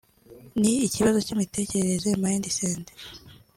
[0.59, 2.85] ni ikibazo cy’imitekerereze (mindset)